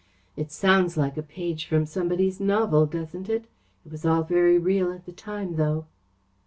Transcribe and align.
It 0.35 0.51
sounds 0.51 0.97
like 0.97 1.15
a 1.15 1.21
page 1.21 1.67
from 1.67 1.85
somebody's 1.85 2.39
novel, 2.39 2.87
doesn't 2.87 3.29
it? 3.29 3.45
It 3.85 3.91
was 3.91 4.03
all 4.03 4.23
very 4.23 4.57
real 4.57 4.91
at 4.91 5.05
the 5.05 5.11
time, 5.11 5.57
though." 5.57 5.85